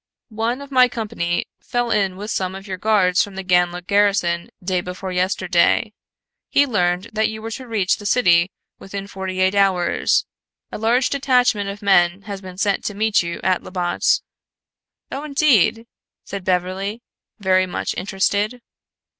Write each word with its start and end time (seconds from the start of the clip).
"One 0.29 0.61
of 0.61 0.71
my 0.71 0.87
company 0.87 1.45
fell 1.59 1.91
in 1.91 2.17
with 2.17 2.31
some 2.31 2.55
of 2.55 2.65
your 2.65 2.79
guards 2.79 3.23
from 3.23 3.35
the 3.35 3.43
Ganlook 3.43 3.85
garrison 3.85 4.49
day 4.63 4.81
before 4.81 5.11
yesterday. 5.11 5.93
He 6.49 6.65
learned 6.65 7.11
that 7.13 7.29
you 7.29 7.39
were 7.39 7.51
to 7.51 7.67
reach 7.67 7.97
that 7.97 8.07
city 8.07 8.51
within 8.79 9.05
forty 9.05 9.39
eight 9.41 9.53
hours. 9.53 10.25
A 10.71 10.79
large 10.79 11.11
detachment 11.11 11.69
of 11.69 11.83
men 11.83 12.23
has 12.23 12.41
been 12.41 12.57
sent 12.57 12.83
to 12.85 12.95
meet 12.95 13.21
you 13.21 13.39
at 13.43 13.61
Labbot." 13.61 14.21
"Oh, 15.11 15.23
indeed," 15.23 15.85
said 16.23 16.43
Beverly, 16.45 17.03
very 17.39 17.67
much 17.67 17.93
interested. 17.95 18.59